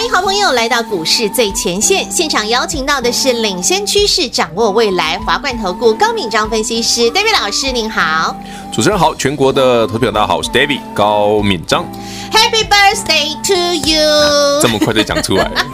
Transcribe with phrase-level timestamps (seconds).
[0.00, 8.34] 欢迎好朋友来到股市最前线现场，邀请到的是领先趋势、掌握未来华冠投顾高敏章分析师 David 老师，您好。
[8.72, 11.84] 主持人好，全国的投资朋友大家好，我是 David 高敏章。
[12.32, 15.66] Happy birthday to you！、啊、这么快就讲出来了？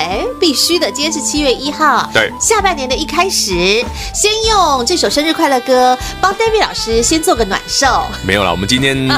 [0.00, 3.54] 哎，必须的，今天是七月一号，对，下半年的一开始，
[4.12, 8.02] 先用这首生日快乐歌帮 David 老师先做个暖寿。
[8.26, 9.08] 没有啦，我们今天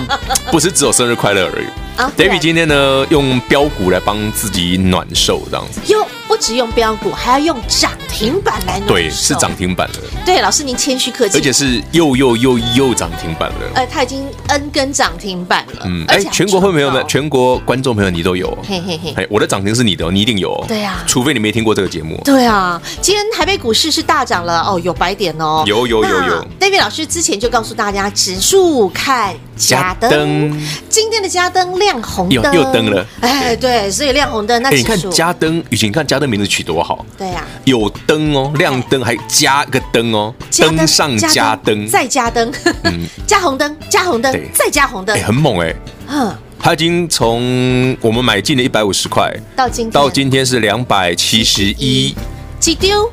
[0.50, 1.66] 不是只有生日快乐而已。
[2.00, 5.80] 啊，David 今天呢，用标股来帮自己暖受，这样子。
[6.30, 8.78] 不只用标股，还要用涨停板来。
[8.86, 9.94] 对，是涨停板了。
[10.24, 11.36] 对，老师您谦虚客气。
[11.36, 13.56] 而且是又又又又涨停板了。
[13.74, 15.82] 呃，他已经 N 根涨停板了。
[15.86, 18.56] 嗯，哎，全国会朋友们，全国观众朋友，你都有。
[18.62, 20.64] 嘿嘿嘿，哎我的涨停是你的，你一定有。
[20.68, 21.02] 对啊。
[21.04, 22.20] 除非你没听过这个节目。
[22.24, 25.64] 对啊，今天台北股市是大涨了哦，有白点哦。
[25.66, 26.46] 有有有有。
[26.60, 30.56] David 老师之前就告诉大家，指数看加灯。
[30.88, 32.54] 今天的加灯亮红灯。
[32.54, 33.04] 又灯了。
[33.20, 34.62] 哎，对，所以亮红灯。
[34.62, 37.04] 那你看加灯，雨晴，看加灯名字取多好。
[37.18, 37.44] 对呀。
[37.64, 42.52] 有灯哦，亮灯还加个灯哦，灯上加灯，再加灯，
[42.84, 45.74] 嗯， 加红灯，加红灯，再加红灯，哎，很猛哎。
[46.08, 46.32] 嗯。
[46.62, 52.14] 他已经从我们买进了一百五十块，到今到今天是两百七十一，
[52.60, 53.10] 几丢？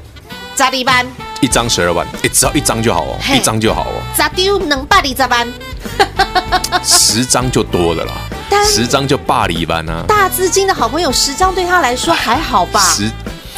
[0.54, 1.08] 咋地办？
[1.40, 4.02] 一张十二万，哎，只要一张就好哦，一张就好哦。
[4.18, 4.60] 咋丢？
[4.60, 5.48] 能办理咋办？
[6.84, 8.14] 十张就多了啦，
[8.66, 10.04] 十张就霸里班啊。
[10.08, 12.82] 大资金的好朋友，十张对他来说还好吧？
[12.82, 13.12] 十。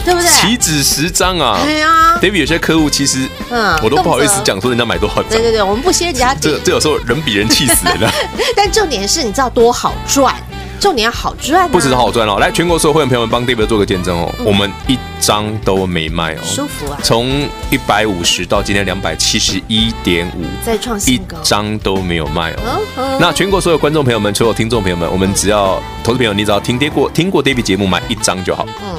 [0.06, 0.30] 对不对？
[0.32, 1.60] 岂止十张啊！
[1.62, 5.30] 对啊，David 有些客户其实，嗯，我都不好意思讲说人家买多少张。
[5.30, 8.12] 对对对，我们不先人家这这有时候人比人气死人啊。
[8.56, 10.34] 但重点是你知道多好赚，
[10.80, 11.70] 重点要好赚。
[11.70, 16.98] 不只是好赚哦，来全国所有会员朋友们帮 David 做个见证哦，我们一张都没卖哦，舒服啊！
[17.04, 23.18] 从一百五十到今天两百七十一点五，再创新高，一张都没有卖哦。
[23.20, 28.66] 那全国所有观众朋友们，所有听众朋友们，我们只要投资朋友，你只要听跌过听过 David 节目买一张就好。
[28.84, 28.96] 嗯，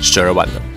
[0.00, 0.71] 十二万了。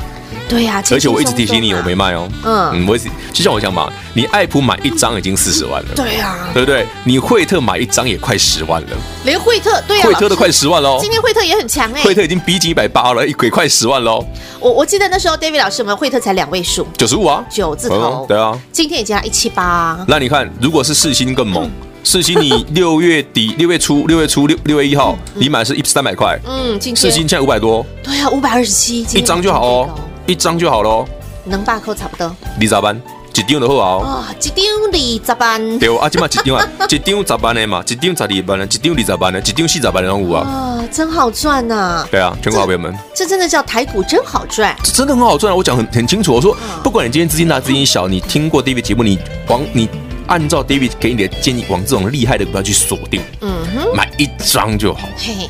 [0.47, 2.29] 对呀，而且我一直提醒你，我没卖哦。
[2.43, 5.89] 嗯嗯，我就像我想嘛，你爱普买一张已经四十万了。
[5.95, 6.85] 对呀，对不对？
[7.03, 8.89] 你惠特买一张也快十万了。
[9.23, 10.99] 连惠特，对呀，惠特都快十万喽。
[11.01, 14.25] 今天惠特也很强哎，惠特已经逼近一百八了，一鬼快十万喽。
[14.59, 18.25] 我我记得那时候 David 老师，我们惠特才两位数，九十五啊，九字头。
[18.27, 19.97] 对啊，今天已经要一七八。
[20.07, 21.69] 那你看，如果是四星更猛，
[22.03, 27.85] 四星你 六月底、六月初、六月初六六月一号，你买是一三百块，嗯，四星现在五百多。
[28.03, 29.89] 对啊，五百二十七，一张就好哦。
[30.27, 31.05] 一张就好喽，
[31.43, 32.35] 能把扣差不多。
[32.59, 32.99] 二十万，
[33.33, 34.03] 一张就好啊。
[34.03, 35.79] 哦，一张二十万。
[35.79, 40.47] 对啊，今嘛一张啊， 一张十万的嘛，一张十二万的，一张二十万的，一张四十万的拢有啊。
[40.47, 42.05] 啊，真好赚呐！
[42.09, 45.55] 对啊，全国好朋友们，这真的叫台股真好赚，这真的很好赚啊！
[45.55, 49.87] 我讲很很清楚，我说不管你今天资金大资金小，你听过 David 节目，你往你
[50.27, 55.01] 按照 David 给你的建议，往这种厉害的股票去锁定，嗯哼，买一张就好。
[55.17, 55.47] 嘿。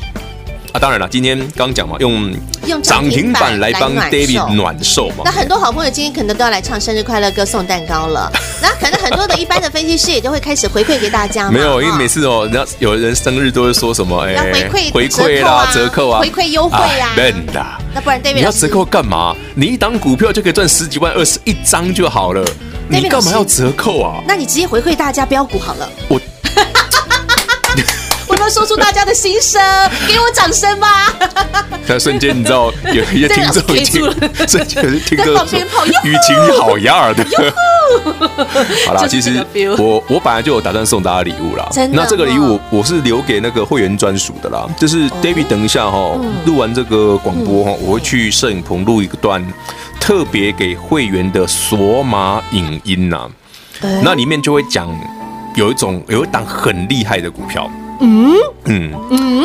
[0.76, 2.30] 啊，当然了，今天刚讲嘛，用
[2.66, 5.22] 用涨停板来帮 David 暖寿嘛。
[5.24, 8.30] 那很多好朋友今天可能都要来唱生日快乐歌、送蛋糕了。
[8.60, 11.50] 那可能很多的一般的分析师也就会开始回馈给大家。
[11.50, 17.14] 没有，因为每次哦，人家有人生日都会说什么，哎，回馈回馈啦，折扣啊，回馈优惠啊。
[17.16, 17.64] 笨的。
[17.94, 19.34] 那不然 David 你要折扣干嘛？
[19.54, 22.44] 你一档股票就可以赚十几万、二十一张就好了，
[22.88, 24.22] 你干嘛要折扣啊？
[24.28, 25.88] 那你直接回馈大家标股好了。
[26.08, 26.20] 我。
[28.50, 29.60] 说出大家的心声，
[30.06, 31.12] 给我掌声吧！
[31.86, 34.02] 那瞬间，你知道有一些听众已经
[34.48, 35.58] 瞬间听众说
[36.04, 37.24] ：“雨晴你好样的！”
[38.86, 39.44] 好啦，其实
[39.78, 41.68] 我我本来就有打算送大家礼物啦。
[41.92, 44.66] 那这个礼物我是留给那个会员专属的啦。
[44.78, 49.44] 就是 David，等一下哈，录完这个广播哈，我会去摄影棚录一个段，
[50.00, 53.28] 特别给会员的索马影音呐。
[54.02, 54.88] 那里面就会讲
[55.54, 57.70] 有一种有一档很厉害的股票。
[58.00, 58.34] 嗯？
[58.64, 58.92] 嗯。
[59.10, 59.44] 嗯，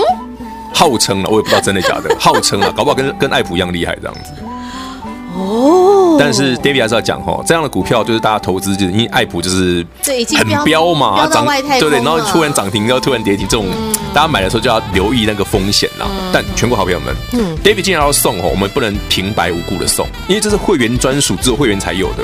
[0.74, 4.31] 号称了，我也不知道真的假的，号称了，搞不好跟跟爱普一样厉害这样子。
[5.36, 9.85] 哦，但是 David 还是要讲哈，这样的股票就是大家投资，就是因为爱普就是
[10.38, 11.45] 很飙嘛，涨
[11.79, 13.65] 对对，然后突然涨停，然后突然跌停，这种
[14.13, 16.06] 大家买的时候就要留意那个风险啦。
[16.31, 22.24] 但全国好朋友们，嗯，David 竟然要送哦，我们不能平白无故的送，因为这是会员专属，只有会员才有的，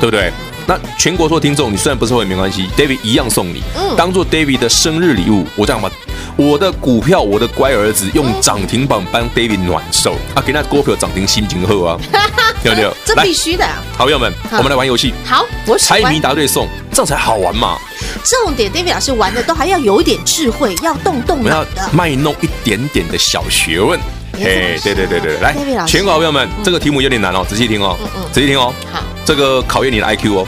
[0.00, 0.32] 对不对？
[0.66, 3.62] 那全国所有听众，你虽然不是会员没关系，David 一样送你，
[3.96, 5.46] 当做 David 的生日礼物。
[5.54, 5.88] 我这样吧，
[6.36, 11.98] 我的股票，我的乖儿子用涨停板帮 David 暖手啊，给那股票涨停心情好啊，
[12.62, 12.94] 有没有？
[13.06, 13.66] 这必须的。
[13.96, 15.14] 好朋友们，我们来玩游戏。
[15.24, 17.78] 好，我猜谜答对送，这样才好玩嘛。
[18.22, 23.98] 重点，David 老师玩的都还要有一点智慧，要动动脑的，要卖弄一点点的小学问。
[24.38, 25.54] 嘿，对对对对，来，
[25.86, 27.96] 全国好朋友们，这个题目有点难哦，仔细听哦，
[28.32, 28.72] 仔细听哦。
[28.92, 30.46] 好，这个考验你的 IQ 哦，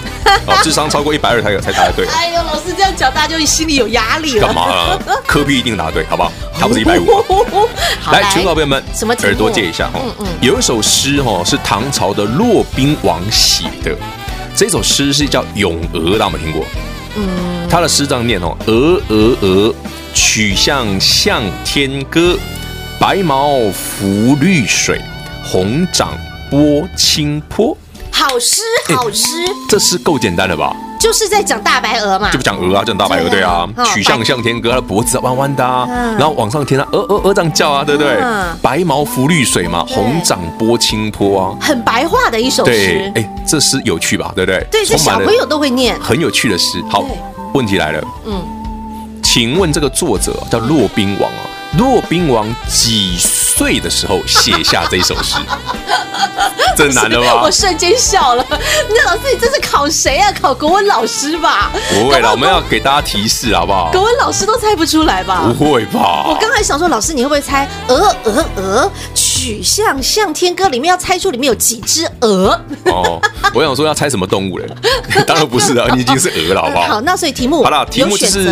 [0.62, 2.06] 智商超过一百二才有才答得对。
[2.06, 4.46] 哎呦，老师这样讲，大家就心里有压力了。
[4.46, 4.98] 干嘛啊？
[5.26, 6.32] 科比一定答对，好不好？
[6.58, 7.06] 他不是一百五。
[8.12, 10.00] 来，全国好朋友们，什么耳朵借一下哈？
[10.40, 13.94] 有一首诗哈，是唐朝的骆宾王写的，
[14.54, 16.64] 这首诗是叫《咏鹅》，大家有没有听过？
[17.16, 19.74] 嗯，他的诗这样念哦：鹅鹅鹅，
[20.14, 22.36] 曲项向天歌。
[23.00, 25.00] 白毛浮绿水，
[25.44, 26.10] 红掌
[26.50, 27.76] 拨清波。
[28.10, 28.60] 好诗，
[28.92, 29.28] 好诗，
[29.68, 30.74] 这诗够简单了吧？
[30.98, 33.68] 就是在讲大白鹅嘛，就不讲鹅啊，讲大白鹅对啊。
[33.94, 35.86] 曲项向天歌，脖子弯弯的啊，
[36.18, 38.18] 然后往上天啊，鹅鹅鹅这样叫啊，对不对？
[38.60, 43.12] 白毛浮绿水嘛，红掌拨清波啊，很白话的一首诗。
[43.14, 44.32] 哎，这诗有趣吧？
[44.34, 44.66] 对不对？
[44.72, 46.82] 对，这小朋友都会念，很有趣的诗。
[46.90, 47.04] 好，
[47.54, 48.42] 问题来了，嗯，
[49.22, 51.46] 请问这个作者叫骆宾王啊？
[51.78, 55.36] 骆宾王几岁的时候写下这首诗？
[56.76, 57.42] 真难了吧？
[57.42, 58.44] 我瞬间笑了。
[58.88, 60.32] 那老师，你这是考谁啊？
[60.42, 61.70] 考国文老师吧？
[61.90, 63.90] 不会了，我们要给大家提示，好不好？
[63.92, 65.42] 国文老师都猜不出来吧？
[65.46, 66.26] 不会吧？
[66.28, 67.68] 我刚才想说，老师你会不会猜？
[67.88, 68.92] 鹅鹅鹅，
[69.38, 72.60] 曲项向天歌里面要猜出里面有几只鹅？
[72.86, 73.20] 哦，
[73.54, 74.66] 我想说要猜什么动物嘞？
[75.28, 76.86] 当然不是了，你已经是鹅了，好不好？
[76.88, 78.48] 好，那所以题目好了，题目就是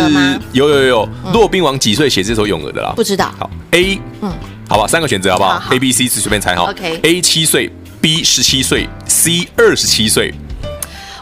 [0.53, 2.93] 有有有，骆宾王几岁写这首咏鹅的啦？
[2.95, 3.29] 不知道。
[3.37, 4.31] 好，A，嗯，
[4.69, 6.71] 好吧，三个选择好不好？A、B、C 是随便猜哈。
[6.71, 7.69] OK，A 七岁
[7.99, 10.33] ，B 十七岁，C 二十七岁。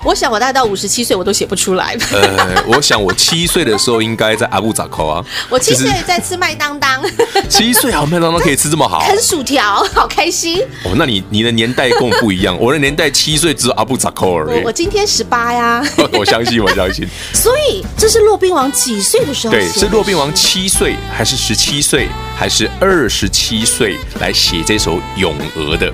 [0.05, 1.97] 我想我大概到五十七岁我都写不出来。
[2.13, 5.25] 呃，我想我七岁的时候应该在阿布扎扣啊。
[5.49, 7.03] 我七岁在吃麦当当。
[7.49, 9.01] 七岁好，麦当当可以吃这么好。
[9.09, 10.61] 啃薯条，好开心。
[10.83, 14.63] 哦，那你你的年代跟我不一样， 我的年代七岁只有阿布扎扣而已。
[14.63, 15.83] 我今天十八呀。
[16.13, 17.07] 我相信，我相信。
[17.33, 19.53] 所以这是骆宾王几岁的时候？
[19.53, 22.07] 对，是骆宾王七岁，还是十七岁，
[22.37, 25.91] 还是二十七岁来写这首咏鹅的？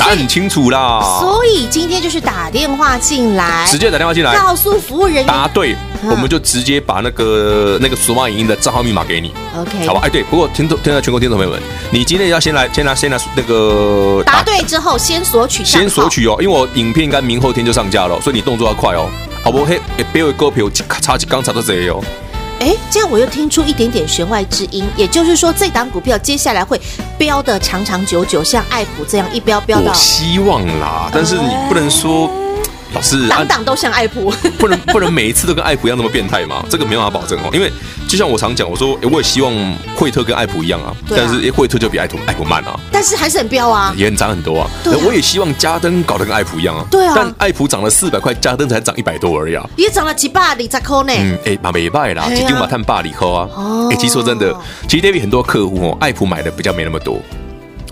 [0.00, 5.26] 答案很清楚啦，所以今天就是打电话进来，直接打电话进来，告诉服务人员。
[5.26, 10.00] 答对，我们就直接把那个那个数码影音的账号密码给你，OK，好吧？
[10.02, 11.60] 哎，对，不过听众现在全国听众朋友们，
[11.90, 19.06] 你今天要先来，先来，先来那个答对之后先索取，先索取哦，因为我影片应该明后天就上架了，所以你动作要快哦，
[19.44, 19.66] 好不？
[19.66, 19.78] 嘿，
[20.14, 22.02] 别为股票咔嚓几刚才都这样哦。
[22.60, 26.80] 哎，这样我又听出一点点弦外之音，也就是说，这档股票接下来会
[27.18, 29.90] 飙的长长久久，像爱普这样一飙飙到。
[29.90, 32.30] 我希望啦，但是你不能说。
[32.92, 36.64] 老师，档档都像爱普，不能不能每一次都跟爱普一样那么变态嘛？
[36.68, 37.50] 这个没办法保证哦。
[37.52, 37.70] 因为
[38.08, 39.52] 就像我常讲，我说，哎，我也希望
[39.94, 40.94] 惠特跟爱普一样啊。
[41.08, 42.78] 但是，哎，惠特就比爱普爱普慢啊。
[42.90, 44.70] 但是还是很飙啊，也很涨很多啊。
[44.82, 46.84] 对，我也希望嘉登搞得跟爱普一样啊。
[46.90, 47.12] 对啊。
[47.14, 49.64] 但爱普涨了四百块，嘉登才涨一百多而已啊。
[49.76, 51.12] 也涨了几百里在扣呢。
[51.16, 53.48] 嗯，哎，马没败啦，几丢马探霸里扣啊。
[53.54, 53.88] 哦。
[53.92, 54.54] 哎，其实说真的，
[54.88, 57.22] 其实 David 很多客户哦，爱普买的比较没那么多。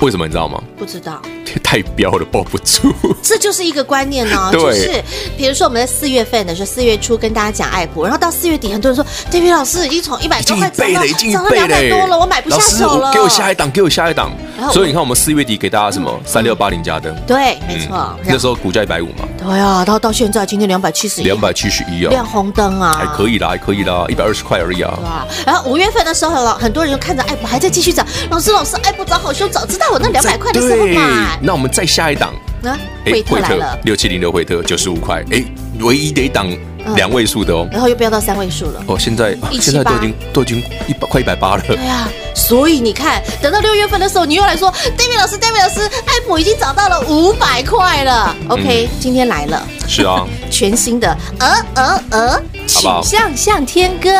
[0.00, 0.62] 为什么你知道吗？
[0.76, 1.20] 不知道，
[1.62, 2.94] 太彪了，抱不住。
[3.22, 5.02] 这就是一个观念哦， 就是
[5.36, 13.12] 比如说我们在四月份的时候，四月初跟大家讲爱普，然后到四月底，很多人说，David 老师已经从一百多块涨到涨到两百多了，我买不下手了。
[13.12, 14.30] 给我下一档，给我下一档。
[14.72, 16.20] 所以你看，我们四月底给大家什么？
[16.24, 18.16] 三六八零加灯，对，没错。
[18.24, 19.26] 那时候股价一百五嘛。
[19.38, 24.98] 对啊，然后到现在今天两百七十一，两百七十一啊，亮红灯啊，还可以啦，还可以啦，一百二十块而已啊。
[25.02, 30.60] 哇，然后五月份的时候，很多人就看着爱普还在继续涨，老师老师，爱普涨好凶，早知道我那两百块的。
[30.60, 32.34] 时候买，那我们再下一档。
[32.64, 35.44] 啊，惠特来了，六七零六惠特九十五块，哎，
[35.78, 36.48] 唯一的一档
[36.94, 38.82] 两位数的哦，然后又飙到三位数了。
[38.86, 41.62] 哦，现在现在都已经都已经一百快一百八了。
[41.66, 48.34] 对啊，所以你看，等到六月份的时候，你又来说，David 老师，David 老师，爱普已经涨到了五百块了。
[48.48, 54.10] OK，今天来了，是啊， 全新的，鹅鹅鹅，曲项向天歌。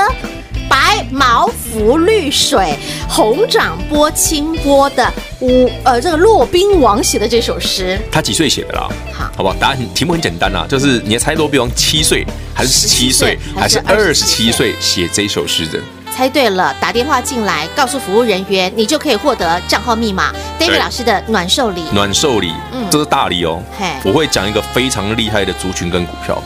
[0.69, 2.77] 白毛浮绿水，
[3.09, 8.88] 红掌拨清波的，五呃，这个骆宾王写的这首诗，他几岁写的啦？
[9.12, 9.55] 好，好不好？
[9.61, 15.79] 答案题目很简单啦，就是你要猜骆宾王七岁还是十七岁还是二十七岁写这首诗的？
[16.11, 21.85] 猜对了，打电话进来告诉服务人员，你就可以获得账号密码，David 老师的暖寿礼。
[21.93, 23.62] 暖寿礼，嗯，这是大礼哦。
[23.79, 26.43] 嘿，我会讲一个非常厉害的族群跟股票。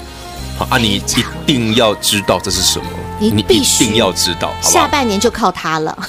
[0.59, 0.77] 好啊！
[0.77, 1.03] 你一
[1.47, 2.85] 定要知道这是什么，
[3.31, 4.53] 你必须一定要知道。
[4.61, 5.97] 下半年就靠它了。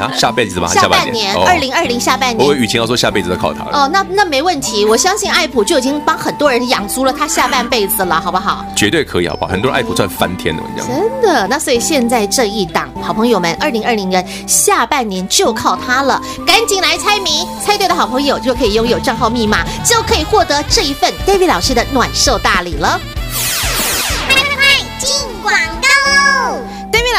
[0.00, 0.66] 啊，下辈子吗？
[0.68, 2.44] 下半年，二零二零下半年。
[2.44, 3.70] 我雨晴要说下辈子都靠他了。
[3.84, 8.64] 哦，那那没问题，我相信爱普就已经帮很多人养足了他下半辈子了，好不好？
[8.74, 9.52] 绝对可以，好不好？
[9.52, 10.88] 很多人爱普赚翻天了，我跟你讲。
[10.88, 22.98] 真的，那所以现在这一档好朋友们，二零二零年下半年就靠他了，赶紧来猜谜，猜对的好朋友就可以拥有账号密码，就可以获得这一份 David 老师的暖寿大礼了。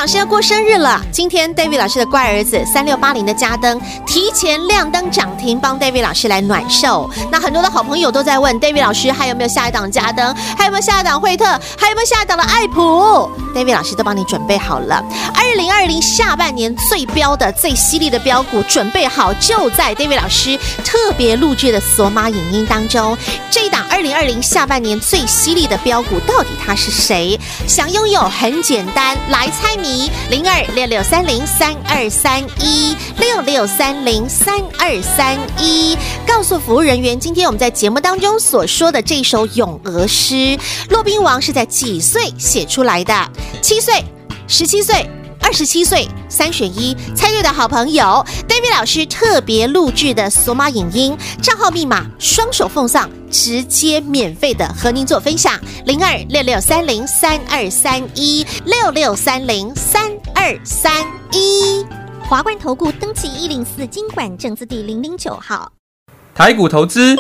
[0.05, 7.09] 老师要过生日了，今天 David 老师的乖儿子三六八零的家灯提前亮灯涨停，帮 David 老师来暖寿。
[7.31, 11.43] 那很多的好朋友都在问 David 老师还有没有下一档家灯，还有没有下一档惠特，
[11.75, 15.03] 还有没有下一档的爱普？David 老师都帮你准备好了。
[15.33, 23.17] 二零二零下半年最飙的、最犀利的标股，准备好就在 David 老师特别录制的索马影音当中。
[23.49, 27.39] 这一档二零二零下半年最犀利的标股，到底它是谁？
[27.65, 29.94] 想拥有很简单，来猜谜。
[30.29, 35.97] 零二六六三零三二三一六六三零三二三一，
[36.27, 40.57] 告诉服务人员，今天我们在节目当中所说的这首咏鹅诗，
[40.89, 43.13] 骆宾王是在几岁写出来的？
[43.61, 44.03] 七岁、
[44.47, 45.09] 十七岁、
[45.45, 46.97] 二十七岁，三选一。
[47.15, 48.03] 猜对的好朋友
[48.47, 53.07] ，David 老师特别录制的索马影音账号密码，双手奉上。
[53.29, 55.53] 直接免费的和您做分享，
[55.85, 61.85] 零二六六三零三二三一六六三零三二三一，
[62.27, 65.71] 华冠投顾登记一零四金管证字第零零九号，
[66.33, 67.15] 台股投资，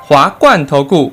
[0.00, 1.12] 华冠投顾。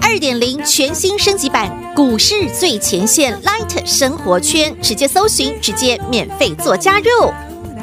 [0.00, 7.49] 二点零全新升级版股市最前线 Light 生活圈，直接搜寻，直接免费做加入。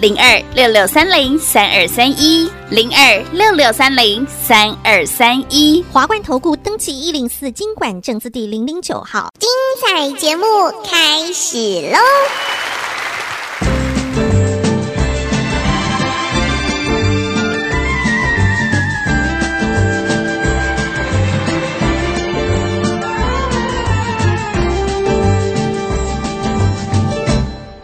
[0.00, 9.48] 零二六六三零三二三一，零二六六三零三二三一，华冠投顾登记一零四经管证字第零零九号，精
[9.80, 10.44] 彩节目
[10.84, 11.56] 开始
[11.90, 11.98] 喽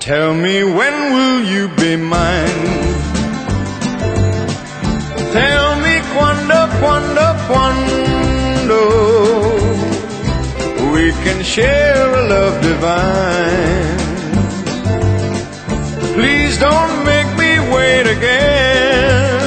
[0.01, 1.10] ！Tell me when
[7.51, 8.81] quando
[10.95, 13.99] we can share a love divine.
[16.15, 19.41] Please don't make me wait again.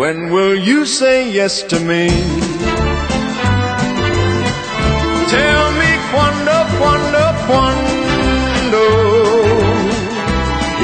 [0.00, 2.08] When will you say yes to me?
[5.36, 8.82] Tell me quando, quando, quando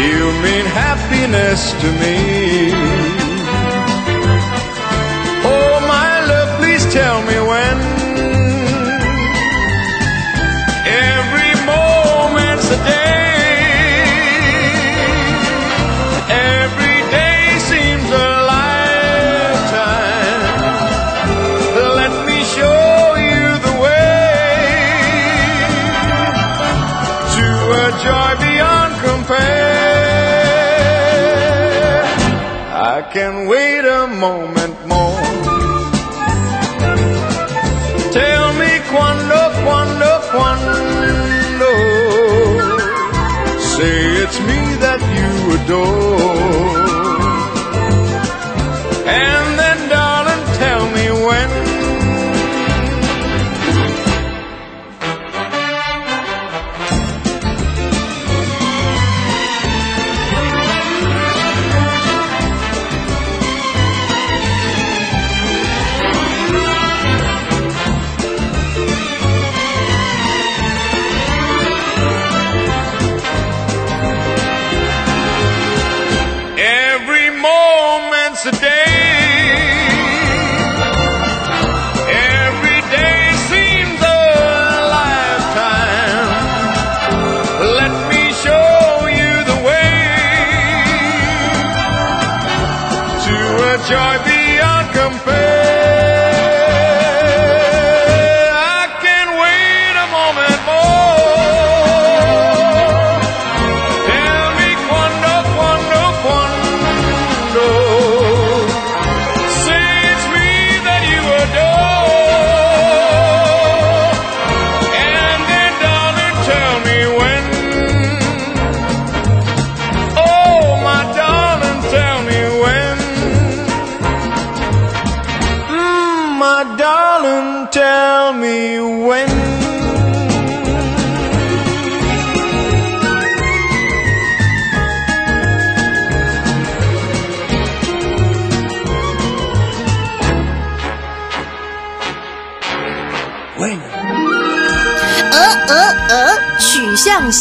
[0.05, 3.10] you mean happiness to me.
[6.91, 7.77] Tell me when.
[10.87, 14.03] Every moment's a day.
[16.29, 20.43] Every day seems a lifetime.
[22.01, 24.59] Let me show you the way
[27.37, 27.47] to
[27.85, 29.71] a joy beyond compare.
[32.95, 34.70] I can wait a moment
[45.71, 46.70] door.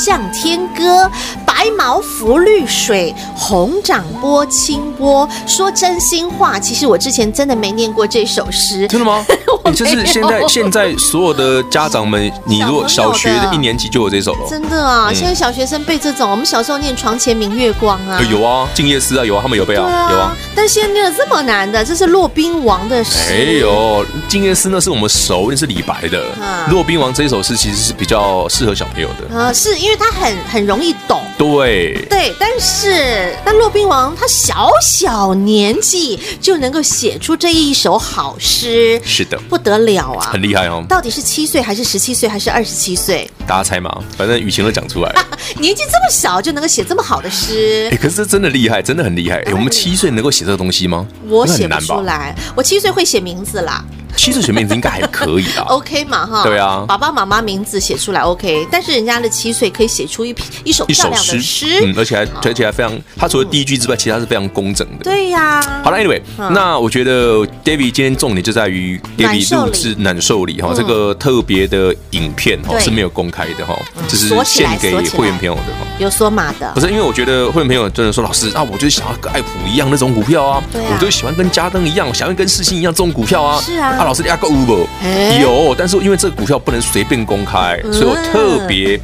[0.01, 1.11] 向天歌，
[1.45, 3.13] 白毛浮绿水，
[3.49, 5.27] 红掌拨清波。
[5.47, 8.87] 说真心话，其实我之前真的没念过这首诗。
[8.87, 9.25] 真的吗？
[9.75, 14.47] 就是现在现在所有的家长们，你如果小学的一年级就有这首了。
[14.47, 18.25] 真的啊，嗯现在小学生背这种，我们小时候念床前明月光啊呃。
[18.25, 20.37] 有啊，静夜思啊，有啊，他们有背对啊，有啊。。
[20.55, 23.31] 但现在念的这么难的，这是骆宾王的诗。
[23.31, 29.35] 哎呦，静夜思那是我们熟，那是李白的啊《骆宾王》这一首诗其实是比较适合小朋友的。
[29.35, 31.21] 呃，是因为他很很容易懂。
[31.37, 40.29] 对，对，但是那骆宾王他小小年纪就能够写出这一首好诗，是的，不得了啊！
[40.31, 40.83] 很厉害哦。
[40.87, 43.29] 到底是七岁还是十七岁还是二十七岁？
[43.47, 45.25] 大家猜嘛，反正雨晴都讲出来了。
[45.57, 49.37] 年纪这么小就能够写这么好的诗哎，，可是这真的厉害，真的很厉害。
[49.43, 51.07] 哎，我们七岁能够写这个东西吗？
[51.27, 51.79] 我写不？
[51.79, 52.35] 出来。
[52.55, 53.83] 我七岁会写名字啦
[54.15, 55.63] 七岁写名字应该还可以啦。
[55.69, 56.43] OK 嘛哈？
[56.43, 65.03] 对啊爸爸妈妈名字写出来 OK，但是人家的七岁可以写出一一首一首漂亮的诗，诗，嗯，而且还而且还非常，他除了第一句之外，其他是非常工整的。
[65.03, 73.77] 对呀、好了，Anyway，嗯那我觉得 David 今天重点就在于 David 录制难受里哈，嗯这个特别的影片哈是没有公开的哈，
[74.07, 75.85] 就是献给会员朋友的哈。
[75.99, 76.79] 有说码的不。
[76.79, 83.61] 是因为我觉得会员朋友真的说，老师啊，我就想要跟爱普一样那种股票啊，我就喜欢跟嘉登一样，我想要跟世新一样这种股票啊。
[83.61, 84.87] 是啊啊，老师你要购不？
[85.03, 88.99] 哎有，但是因为这个股票不能随便公开，嗯所以我特别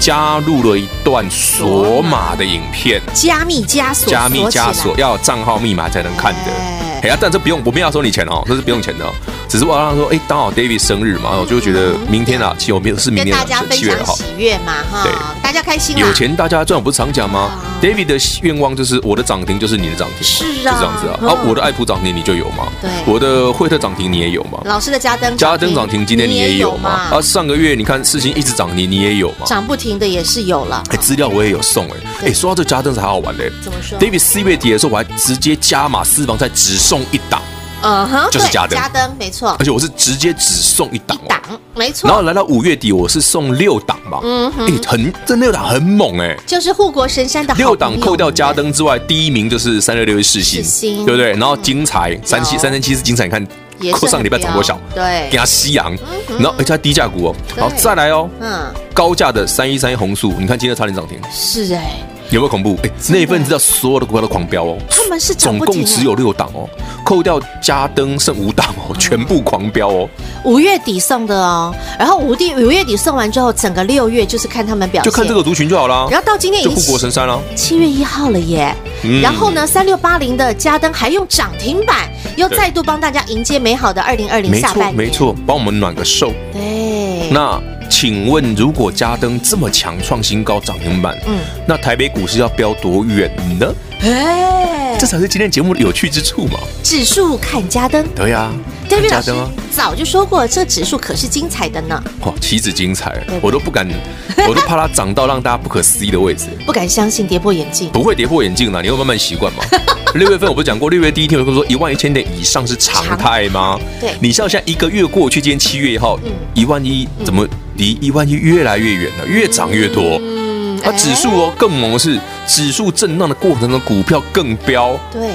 [0.00, 3.00] 加入了一段锁码的影片。
[3.12, 6.89] 加密加锁，加密加锁要账号密码才能看的。
[7.02, 9.10] 哎哎呀，但这不用，我没有要收你钱哦，这是不用钱的哦，
[9.48, 14.32] 只是我要让他说，哎，刚好 David 生日嘛，我就觉得明天啊，其实我们是明天是分七月二号享喜。
[14.36, 21.18] 悦嘛，哈对，大家开心有钱大家赚，我不是常讲吗啊？David 的愿望就是我的涨停就是你的涨停，是啊是这样子啊。
[21.22, 22.68] 嗯啊，我的爱普涨停你就有吗？
[22.80, 24.60] 对我的惠特涨停你也有吗？
[24.64, 27.08] 老师的加登加登涨停今天你也有嘛？
[27.10, 29.46] 嘛啊，上个月你看事情一直涨停，你也有嘛？
[29.46, 30.82] 涨不停的也是有了。
[30.90, 33.50] 哎，资料我也有送哎，哎，说到这加登才好玩嘞。
[33.62, 37.40] 怎么说 David 四月底的时候，我还直接加码私房菜，只送一档。
[37.82, 39.56] 嗯哼，就是加灯加灯没错。
[39.58, 41.58] 而，且我是直接只送一档档哦。
[41.74, 51.30] 没错，然后来到五月底，我是送六档嘛，嗯，哎，很这六档很猛哎，就是护国神山的六档扣掉加灯之外，第一名就是三六六一世新对不对？
[51.30, 53.46] 然后精彩三七三三七是精彩，你看
[53.92, 54.78] 扣上个礼拜涨多少？
[54.94, 55.28] 对。
[55.30, 55.96] 给它西洋，
[56.38, 57.60] 然后而且它低价股哦，对。
[57.60, 61.92] 然后再来哦，嗯，高价的三一三一红素，你看今天差点涨停，是哎，
[62.30, 62.78] 有没有恐怖？
[62.84, 66.68] 哎，那一份知道所有的股票都狂飙哦，他们是涨总共只有六档哦，
[67.04, 70.08] 扣掉嘉登剩五档哦，全部狂飙哦。
[70.44, 76.06] 五月底送的哦，然后五地五月底送完之后，整个六月就是看他们表现，就看这个族群就好了。
[76.08, 77.40] 然后到今天已经就护国神山了。
[77.56, 84.94] 七月一号了耶，嗯然后呢，三六八零的嘉登还用涨停板，又再度帮大家迎接美好的二零二零下半年。
[84.94, 86.32] 没错，帮我们暖个寿。
[86.52, 87.60] 对，那
[87.90, 93.74] 请问，如果嘉登这么强，创新高涨停板，嗯那台北股市要飙多远呢？
[94.02, 96.58] 哎这才是今天节目的有趣之处嘛。
[96.82, 98.50] 指数看嘉登对呀、
[98.88, 103.86] 嘉登啊，早就说过，这指数可是精彩的呢，哇，岂止精彩对，我都不敢，
[104.48, 107.90] 我都怕它涨到让大家不可思议的位置，不敢相信，跌破眼镜。
[107.90, 109.62] 不会跌破眼镜啦，你会慢慢习惯嘛。
[110.14, 113.78] 六月份我不是讲过，六月第一天我说一万一千点以上是常态吗？
[114.00, 116.18] 对你像现在一个月过去，今天七月一号，
[116.54, 117.46] 一万一怎么
[117.80, 120.18] 离一万一越来越远了，越涨越多。
[120.20, 125.32] 嗯而指数哦，更猛的是指数震荡的过程中，股票更飙，对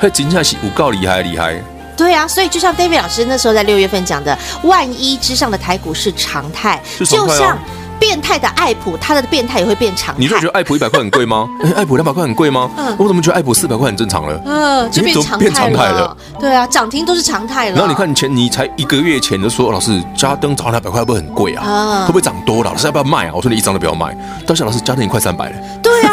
[0.00, 1.62] 它紧下是五告厉害厉害。
[1.94, 7.58] 对啊，所以就像 David 老师那时候在六月份讲的，万一之上的台股是常态，就像
[7.98, 10.20] 变态的爱普，它的变态也会变常态。
[10.20, 11.48] 你就觉得爱普一百块很贵吗？
[11.62, 12.70] 哎，爱普两百块很贵吗？
[12.76, 14.40] 嗯我怎么觉得爱普四百块很正常了？
[14.44, 16.16] 嗯，就变变常态了了。
[16.38, 17.76] 对啊，涨停都是常态了。
[17.76, 21.64] 然后你看前你才一个月前就说老师嘉登涨两百块会不会很贵啊？
[21.64, 22.70] 啊会不会涨多了？
[22.70, 23.32] 老师要不要卖啊？
[23.34, 24.14] 我说你一张都不要卖。
[24.46, 25.56] 到现在老师嘉登已经快三百了，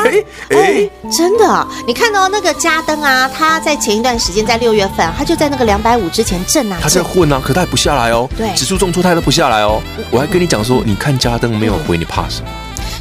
[0.05, 12.47] 哎哎，真的，你看到那个嘉登啊，他在前一段时间在六月份，他就在那个两百五之前震啊，他在混啊，可他也不下来哦，对，指数重挫他也都不下来哦，我还跟你讲说，你看嘉登没有回，你怕什么？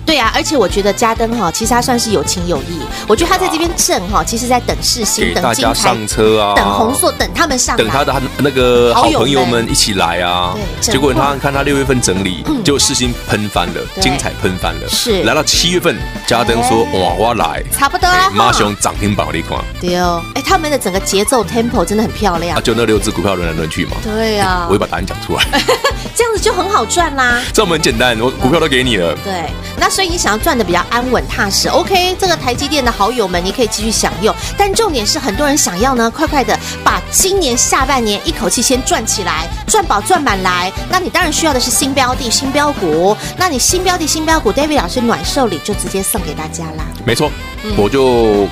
[0.06, 2.78] 对啊，而且我觉得嘉登哈，其实他算是有情有义。
[3.08, 10.54] 我觉得他在这边震哈，其实在等世新，等大家上车啊，等红硕，等他们上，等他的那个好朋友们一起来啊。
[10.54, 14.88] 对，结果他看他六月份整理，就世新喷翻了，精彩喷翻了。
[14.88, 19.58] 是，来到七月份，嘉登说哇，我来，差不多，马熊涨停板你看。
[19.80, 22.58] 对哦，哎，他们的整个节奏 tempo 真的很漂亮。
[22.58, 23.96] 啊，就那六只股票轮来轮去嘛。
[24.02, 25.42] 对啊，我会把答案讲出来。
[26.14, 27.40] 这样子就很好赚啦。
[27.54, 29.16] 这我们很简单，我股票都给你了。
[29.24, 29.93] 对，那。
[29.94, 32.16] 所以你想要赚的比较安稳踏实，OK？
[32.18, 34.34] 这个台积电的好友们，你可以继续享用。
[34.58, 40.72] 但重点是，很多人想要呢，快快的把今年下半年一口气先赚起来，赚饱赚满来。
[40.90, 43.16] 那你当然需要的是新标的、新标股。
[43.38, 46.84] 那你新标的、新标股，David 老师暖寿礼就直接送给大家啦。
[47.06, 47.30] 没错，
[47.62, 48.48] 嗯、我就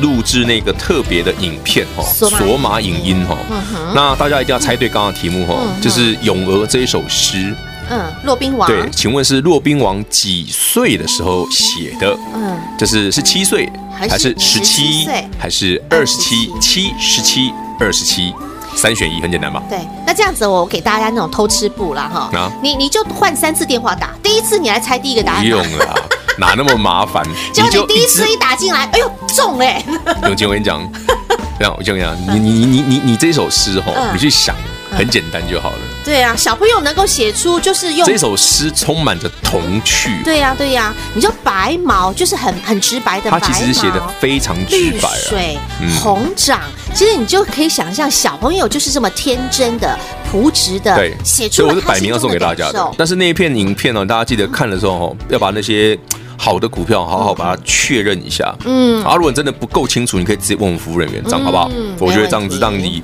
[0.00, 3.38] 录制那个特别的影片哈，索马影音哈。
[3.48, 7.54] 嗯、那大家一定要猜对刚刚的题目哈，嗯、就是《咏鹅》这一首诗。
[7.92, 8.66] 嗯，骆宾王。
[8.66, 12.16] 对，请问是骆宾王几岁的时候写的？
[12.34, 16.50] 嗯，就是是七岁，还是十七岁，还是二十七？
[16.58, 18.32] 七、十七、二十七，
[18.74, 19.62] 三选一，很简单吧？
[19.68, 22.30] 对，那这样子我给大家那种偷吃步啦哈。
[22.38, 25.42] 啊，你你就换三次电话打，第一次你来猜第一个答案。
[25.42, 25.94] 不用了，
[26.38, 27.22] 哪那么麻烦？
[27.52, 29.84] 就你第一次一打进来，哎呦中哎！
[30.24, 30.80] 永杰，我跟你讲，
[31.58, 34.56] 这样我跟你讲，你你你你你你这首诗哈，你去想。
[34.98, 35.78] 很简单就好了。
[36.04, 40.10] 对啊，小朋友能够写出就是用这首诗充满着童趣。
[40.24, 43.46] 对呀，对呀，你就白毛就是很很直白的白毛。
[43.46, 45.08] 他其实写的非常直白。
[45.08, 45.58] 绿水
[46.00, 46.60] 红掌，
[46.92, 49.98] 其实你就可以想象小朋友就是这么天真的、
[50.30, 51.62] 朴实的写出。
[51.62, 52.90] 所以我是摆明要送给大家的。
[52.98, 55.96] 但是那一片影片呢，大家记得看的时候哦，要把那些
[56.36, 58.52] 好的股票好好把它确认一下。
[58.64, 59.04] 嗯。
[59.04, 61.70] 啊，如果你真的不够清楚，你可以直接问我们服务人员，这样好不好？
[62.00, 63.02] 我觉得这样子让你。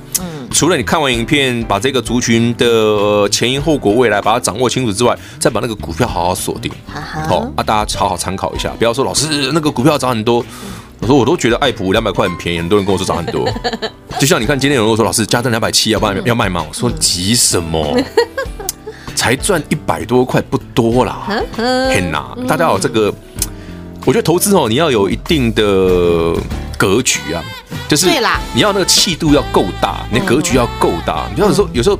[0.51, 6.71] 除了你看完影片，把这个族群的前因后果、未来把它掌握清楚之外，再把那个股票好好锁定，
[7.29, 8.71] 好啊，大家好好参考一下。
[8.79, 10.45] 不要说老师那个股票涨很多，
[11.01, 13.49] 我说我都觉得爱普两百块很便宜，很多人跟我说涨很多。
[14.19, 16.65] 就像你看今天有人说老师加登两百七 要卖要要卖吗？
[16.69, 17.97] 我说急什么？
[19.15, 22.23] 才赚一百多块不多啦， 很难。
[22.47, 23.13] 大家有这个，
[24.05, 26.35] 我觉得投资哦，你要有一定的
[26.79, 27.45] 格局啊。
[27.87, 28.07] 就是
[28.55, 31.27] 你要那个气度要够大，你的格局要够大。
[31.35, 31.99] 你有时候有时候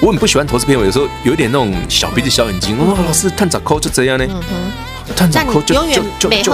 [0.00, 2.76] 我很不喜欢投资片，我有时候有一点那种小鼻子小眼睛。
[2.78, 4.26] 哦，老师探长抠就这样呢？
[5.14, 6.52] 探长抠就就就就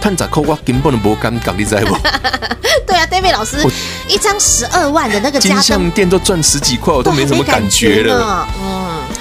[0.00, 1.96] 探长抠我根本都不敢讲，你知道不？
[2.86, 3.58] 对啊，David 老师
[4.08, 8.48] 一张十二万的那个金像店都赚十几块，我都没什么感觉了。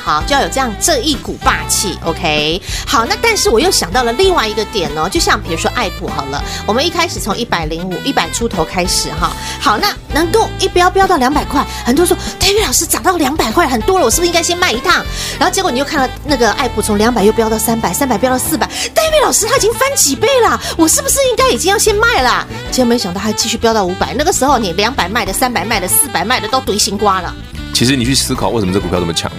[0.03, 2.61] 好，就要有这样这一股霸气，OK。
[2.87, 9.31] 好，那但是我又想到了另外一个点哦，就像比如说爱普好了，我们一开始从一百零五、一百出头开始哈。
[9.59, 15.05] 好，那能够一飙飙到两百块，很多人说戴玉老师涨到两百块很多了，我是不是应该先卖一趟？
[15.39, 22.45] 然后结果你又看到那个爱普从两百又飙到三百，三百飙到四百，David 老师他已经翻几倍了，我是不是应该已经要先卖了？
[22.71, 27.33] 结果没想到还继续飙到五百，那个时候你两百卖的、三百卖的、四百卖的都堆新瓜了。
[27.73, 29.31] 其实你去思考为什么这股票这么强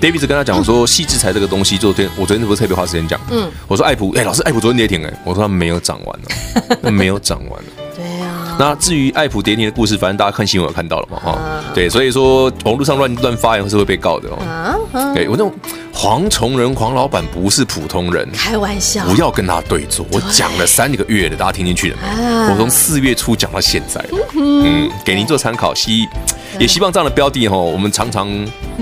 [0.00, 7.68] ？David 跟他讲说，矽智财这个东西，昨天我昨天不是特别花时间讲，嗯，我说艾普，哎，老师，艾普昨天跌停，哎，我说他没有涨完呢， 没有涨完了。
[7.96, 8.56] 对啊。
[8.58, 11.38] 那至于艾普跌停的故事，反正大家看新闻有看到了嘛，哈，
[11.74, 15.14] 对，所以说网络上乱乱发言是会被告的哦。
[15.14, 15.52] 对我那种
[15.92, 20.04] 黄崇仁黄老板不是普通人，开玩笑，不要跟他对坐。
[20.12, 22.52] 我讲了三个月了，大家听进去了没？
[22.52, 25.74] 我从四月初讲到现在，嗯，给您做参考。
[25.74, 26.08] 希
[26.58, 28.28] 也希望这样的标的哈，我们常常。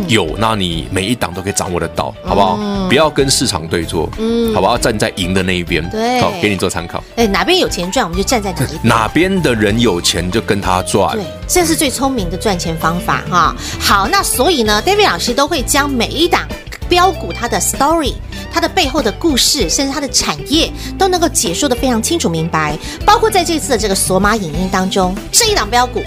[0.09, 2.59] 有，那你每一档都可以掌握得到，好不好？
[2.87, 4.77] 不要跟市场对坐，嗯，好不好？
[4.77, 7.03] 站在赢的那一边，对，好，给你做参考。
[7.17, 8.81] 哎，哪边有钱赚，我们就站在哪一边。
[8.85, 11.17] 哪边的人有钱，就跟他赚。
[11.17, 13.57] 对，这是最聪明的赚钱方法哈。
[13.81, 16.47] 好，那所以呢，David 老师都会将每一档
[16.89, 18.15] 标股它的 story、
[18.53, 22.77] 它的背后的故事，甚至它的产业，都能够解说的非常清楚明白。
[23.05, 26.03] 包括在这次的这个索马影音当中，这一档标股。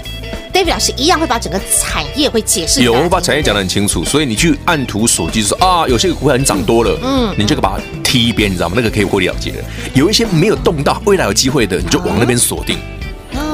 [0.52, 8.74] David 老师一样会把整个产业会解释，有我把产业讲得很清楚，所以你去按图索骥，说啊，有些个股票你涨多了，嗯，你这个把它踢一边，你知道吗？
[8.76, 9.58] 那个可以获利了结的。
[9.94, 12.76] 有一些没有动到，未来有机会的，你就往那边锁定，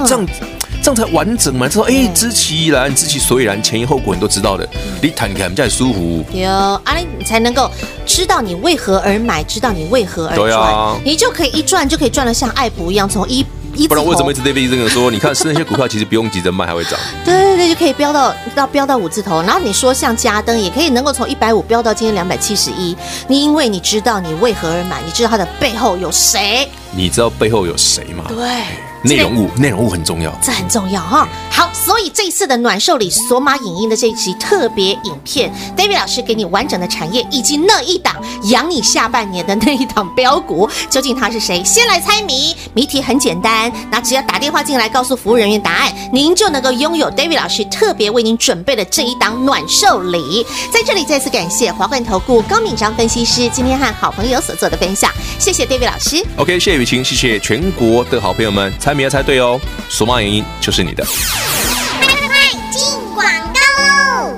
[0.06, 0.26] 这样
[0.86, 1.68] 这样才完整嘛。
[1.68, 4.68] 知道哎，知其然，知其所以然，前因后果你都知道的，
[5.02, 6.24] 你谈起来比较舒服。
[6.32, 7.68] 有啊，你才能够
[8.04, 13.44] 知道你为何而买，知道你为何而赚，你就可以一赚就可以赚得像爱普一样，从一。
[13.88, 15.10] 不然为什么一直 David 这个说？
[15.10, 16.98] 你看是那些股票其实不用急着卖，还会涨。
[17.26, 19.42] 对对对，就可以飙到到飙到五字头。
[19.42, 22.96] 然后你说像嘉登也可以能够从一百五飙到今天两百七十一。
[23.28, 26.66] 你因为你知道你为何而买，你知道它的背后有谁。
[26.92, 28.24] 你知道背后有谁吗？
[28.28, 28.46] 对。
[29.02, 31.28] 内容物，内容物很重要，这很重要哈。
[31.50, 38.16] 好，所以这一次的暖寿里索马影音的这一期特别影片，David 老师给你完整的产业以及那一档
[38.50, 41.62] 养你下半年的那一档标股，究竟他是谁？
[41.62, 50.44] 先来猜谜，谜题很简单，那只要打电话进来告诉服务人员答案，您就能够拥有 David 老师特别为您准备的这一档暖寿礼。
[50.72, 56.24] 在这里再次感谢华冠投顾高敏章分析师今天和好朋友所做的分享，谢谢 David 老师。
[56.36, 58.95] OK，谢谢雨晴，谢谢全国的好朋友们参。
[58.96, 61.04] 你要猜对哦，索马影音就是你的。
[62.00, 62.82] 快快进
[63.14, 64.32] 广告喽！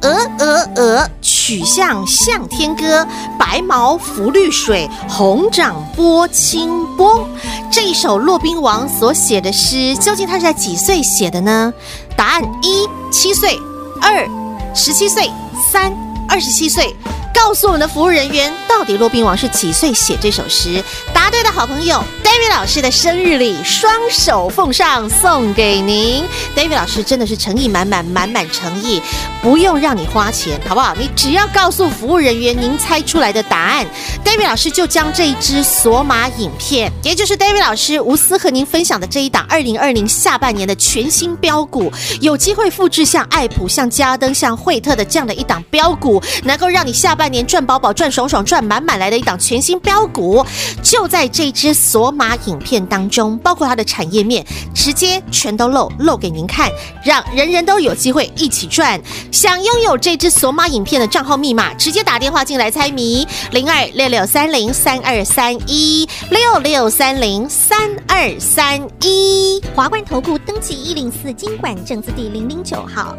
[0.00, 3.06] 鹅鹅鹅，曲项向天歌，
[3.38, 7.28] 白毛浮绿水，红掌拨清波。
[7.70, 11.72] 这一首骆宾王所写的诗，究竟他是在几岁写的呢？
[12.16, 13.56] 答案一七岁，
[14.00, 14.26] 二
[14.74, 15.30] 十七岁，
[15.70, 15.92] 三
[16.28, 16.96] 二十七岁。
[17.32, 20.82] 告诉我们的服务人员，到底骆宾王是几岁写这首诗？
[21.12, 26.24] 答对的好朋友，David 老师的生日礼双手奉上，送给您。
[26.54, 29.00] David 老师真的是诚意满满，满满诚意，
[29.42, 30.94] 不用让你花钱，好不好？
[30.94, 33.86] 你只要告诉服务人员您猜出来的答案
[34.24, 41.90] ，David 老师就将这一支索马影片，也就是 David 老师无私和您分享的这一档二零二零下半年的全新标股，
[42.20, 47.21] 有机会复制像爱普、像嘉登、像惠特的这样的一档标股，能够让你下半。
[47.22, 50.44] 半年赚饱饱赚爽爽赚满满来的一档全新标股，
[50.82, 56.68] 就在这支索马影片当中，包括它的产业面，直接全都露露给您看，
[57.04, 59.00] 让人人都有机会一起赚。
[59.30, 69.62] 想拥有这支索马影片的账号密码，直接打电话进来猜谜：零二六六三零三二三一六六三零三二三一。
[69.76, 73.16] 华冠投顾登记一零四金管证字第零零九号。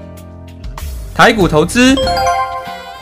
[1.15, 1.95] 台股投资。